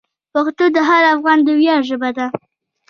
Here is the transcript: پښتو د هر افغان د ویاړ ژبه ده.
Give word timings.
پښتو 0.33 0.65
د 0.75 0.77
هر 0.89 1.03
افغان 1.15 1.39
د 1.43 1.49
ویاړ 1.59 1.81
ژبه 1.89 2.09
ده. 2.17 2.25